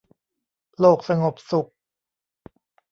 [0.79, 1.69] โลกสงบสุข